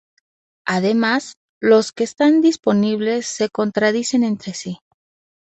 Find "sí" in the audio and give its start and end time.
4.55-4.79